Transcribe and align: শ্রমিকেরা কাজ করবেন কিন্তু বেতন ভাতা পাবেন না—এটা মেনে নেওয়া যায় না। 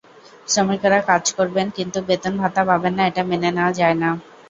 শ্রমিকেরা 0.47 0.99
কাজ 1.09 1.23
করবেন 1.37 1.67
কিন্তু 1.77 1.97
বেতন 2.07 2.33
ভাতা 2.41 2.61
পাবেন 2.69 2.93
না—এটা 2.97 3.21
মেনে 3.29 3.49
নেওয়া 3.51 3.73
যায় 3.79 3.97
না। 4.01 4.09